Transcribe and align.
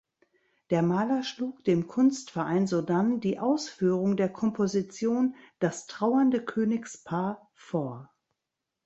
Der 0.71 0.81
Maler 0.81 1.21
schlug 1.21 1.63
dem 1.63 1.85
Kunstverein 1.85 2.65
sodann 2.65 3.19
die 3.19 3.37
Ausführung 3.37 4.17
der 4.17 4.29
Komposition 4.29 5.35
"Das 5.59 5.85
trauernde 5.85 6.43
Königspaar" 6.43 7.51
vor. 7.53 8.11